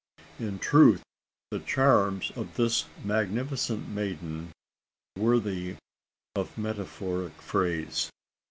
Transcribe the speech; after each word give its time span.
In 0.39 0.57
truth, 0.57 1.03
the 1.51 1.59
charms 1.59 2.31
of 2.35 2.55
this 2.55 2.85
magnificent 3.05 3.87
maiden 3.87 4.51
were 5.15 5.35
worthy 5.37 5.75
of 6.33 6.57
metaphoric 6.57 7.39
phrase. 7.39 8.09